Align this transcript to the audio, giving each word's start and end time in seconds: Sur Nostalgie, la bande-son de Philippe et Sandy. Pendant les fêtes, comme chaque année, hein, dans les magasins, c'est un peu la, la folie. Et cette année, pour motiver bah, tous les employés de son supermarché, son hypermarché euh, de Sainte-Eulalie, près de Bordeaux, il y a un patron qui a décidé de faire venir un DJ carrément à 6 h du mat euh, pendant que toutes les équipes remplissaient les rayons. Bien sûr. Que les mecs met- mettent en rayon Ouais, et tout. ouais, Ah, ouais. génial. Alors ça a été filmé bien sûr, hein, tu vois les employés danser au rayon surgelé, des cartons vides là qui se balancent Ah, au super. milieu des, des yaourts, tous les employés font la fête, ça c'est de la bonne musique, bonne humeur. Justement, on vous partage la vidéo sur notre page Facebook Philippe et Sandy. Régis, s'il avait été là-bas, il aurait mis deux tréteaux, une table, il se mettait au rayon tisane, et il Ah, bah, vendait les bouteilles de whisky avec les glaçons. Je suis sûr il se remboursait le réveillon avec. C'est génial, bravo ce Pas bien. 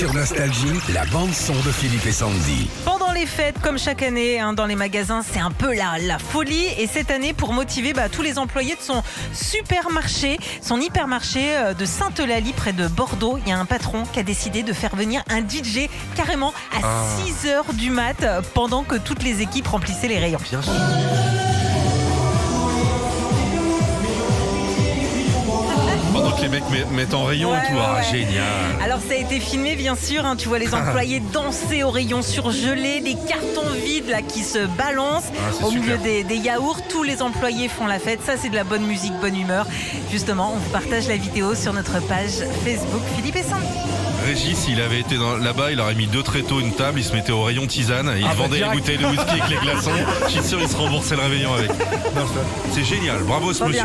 Sur 0.00 0.14
Nostalgie, 0.14 0.80
la 0.94 1.04
bande-son 1.04 1.52
de 1.52 1.70
Philippe 1.70 2.06
et 2.06 2.12
Sandy. 2.12 2.70
Pendant 2.86 3.12
les 3.12 3.26
fêtes, 3.26 3.60
comme 3.60 3.78
chaque 3.78 4.02
année, 4.02 4.40
hein, 4.40 4.54
dans 4.54 4.64
les 4.64 4.74
magasins, 4.74 5.20
c'est 5.22 5.40
un 5.40 5.50
peu 5.50 5.74
la, 5.74 5.98
la 5.98 6.18
folie. 6.18 6.68
Et 6.78 6.86
cette 6.86 7.10
année, 7.10 7.34
pour 7.34 7.52
motiver 7.52 7.92
bah, 7.92 8.08
tous 8.08 8.22
les 8.22 8.38
employés 8.38 8.76
de 8.76 8.80
son 8.80 9.02
supermarché, 9.34 10.38
son 10.62 10.80
hypermarché 10.80 11.54
euh, 11.54 11.74
de 11.74 11.84
Sainte-Eulalie, 11.84 12.54
près 12.54 12.72
de 12.72 12.88
Bordeaux, 12.88 13.38
il 13.44 13.50
y 13.50 13.52
a 13.52 13.58
un 13.58 13.66
patron 13.66 14.04
qui 14.10 14.20
a 14.20 14.22
décidé 14.22 14.62
de 14.62 14.72
faire 14.72 14.96
venir 14.96 15.22
un 15.28 15.40
DJ 15.40 15.90
carrément 16.16 16.54
à 16.74 17.22
6 17.22 17.48
h 17.48 17.74
du 17.74 17.90
mat 17.90 18.22
euh, 18.22 18.40
pendant 18.54 18.84
que 18.84 18.96
toutes 18.96 19.22
les 19.22 19.42
équipes 19.42 19.66
remplissaient 19.66 20.08
les 20.08 20.18
rayons. 20.18 20.40
Bien 20.50 20.62
sûr. 20.62 20.72
Que 26.40 26.44
les 26.44 26.48
mecs 26.48 26.70
met- 26.70 26.84
mettent 26.96 27.14
en 27.14 27.24
rayon 27.24 27.50
Ouais, 27.52 27.58
et 27.58 27.68
tout. 27.70 27.76
ouais, 27.76 27.82
Ah, 27.86 27.94
ouais. 27.96 28.18
génial. 28.18 28.44
Alors 28.82 28.98
ça 29.06 29.14
a 29.14 29.16
été 29.16 29.40
filmé 29.40 29.76
bien 29.76 29.94
sûr, 29.96 30.24
hein, 30.24 30.36
tu 30.36 30.48
vois 30.48 30.58
les 30.58 30.74
employés 30.74 31.20
danser 31.32 31.82
au 31.82 31.90
rayon 31.90 32.22
surgelé, 32.22 33.00
des 33.00 33.14
cartons 33.28 33.68
vides 33.84 34.08
là 34.08 34.22
qui 34.22 34.42
se 34.42 34.66
balancent 34.66 35.30
Ah, 35.36 35.64
au 35.64 35.70
super. 35.70 35.82
milieu 35.84 35.98
des, 35.98 36.24
des 36.24 36.36
yaourts, 36.36 36.80
tous 36.88 37.02
les 37.02 37.22
employés 37.22 37.68
font 37.68 37.86
la 37.86 37.98
fête, 37.98 38.20
ça 38.24 38.32
c'est 38.40 38.48
de 38.48 38.56
la 38.56 38.64
bonne 38.64 38.84
musique, 38.84 39.12
bonne 39.20 39.36
humeur. 39.38 39.66
Justement, 40.10 40.52
on 40.54 40.58
vous 40.58 40.70
partage 40.70 41.06
la 41.08 41.16
vidéo 41.16 41.54
sur 41.54 41.72
notre 41.72 42.00
page 42.06 42.30
Facebook 42.64 43.02
Philippe 43.16 43.36
et 43.36 43.42
Sandy. 43.42 43.66
Régis, 44.26 44.56
s'il 44.58 44.80
avait 44.82 45.00
été 45.00 45.16
là-bas, 45.16 45.72
il 45.72 45.80
aurait 45.80 45.94
mis 45.94 46.06
deux 46.06 46.22
tréteaux, 46.22 46.60
une 46.60 46.72
table, 46.74 47.00
il 47.00 47.04
se 47.04 47.14
mettait 47.14 47.32
au 47.32 47.42
rayon 47.42 47.66
tisane, 47.66 48.08
et 48.16 48.20
il 48.20 48.24
Ah, 48.26 48.28
bah, 48.34 48.42
vendait 48.42 48.58
les 48.60 48.68
bouteilles 48.68 48.98
de 48.98 49.06
whisky 49.06 49.30
avec 49.30 49.48
les 49.48 49.56
glaçons. 49.56 49.90
Je 50.26 50.32
suis 50.32 50.42
sûr 50.42 50.58
il 50.60 50.68
se 50.68 50.76
remboursait 50.76 51.16
le 51.16 51.22
réveillon 51.22 51.54
avec. 51.54 51.70
C'est 52.72 52.84
génial, 52.84 53.22
bravo 53.22 53.52
ce 53.54 53.60
Pas 53.60 53.68
bien. 53.70 53.84